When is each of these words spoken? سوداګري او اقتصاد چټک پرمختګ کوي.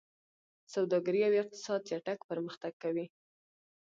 سوداګري 0.73 1.21
او 1.27 1.33
اقتصاد 1.41 1.79
چټک 1.89 2.19
پرمختګ 2.29 2.73
کوي. 2.83 3.05